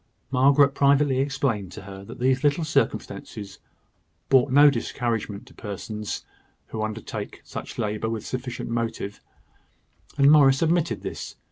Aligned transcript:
Margaret 0.31 0.73
privately 0.73 1.19
explained 1.19 1.71
to 1.73 1.83
her 1.83 2.03
that 2.05 2.17
these 2.17 2.43
little 2.43 2.63
circumstances 2.63 3.59
brought 4.29 4.51
no 4.51 4.71
discouragement 4.71 5.45
to 5.45 5.53
persons 5.53 6.25
who 6.69 6.81
undertake 6.81 7.39
such 7.43 7.77
labour 7.77 8.09
with 8.09 8.25
sufficient 8.25 8.71
motive; 8.71 9.21
and 10.17 10.31
Morris 10.31 10.63
admitted 10.63 11.03
this. 11.03 11.35